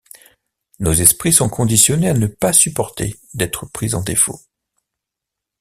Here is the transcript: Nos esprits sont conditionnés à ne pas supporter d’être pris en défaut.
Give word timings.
Nos 0.79 0.93
esprits 0.99 1.31
sont 1.31 1.47
conditionnés 1.47 2.09
à 2.09 2.15
ne 2.15 2.25
pas 2.25 2.53
supporter 2.53 3.19
d’être 3.35 3.67
pris 3.67 3.93
en 3.93 4.01
défaut. 4.01 4.41